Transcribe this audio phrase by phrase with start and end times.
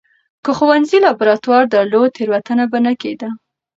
[0.43, 3.29] که ښوونځي لابراتوار درلود، تېروتنه به نه کېده.